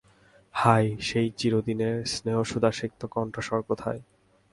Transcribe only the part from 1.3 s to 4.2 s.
চিরদিনের স্নেহসুধাসিক্ত কণ্ঠস্বর কোথায়।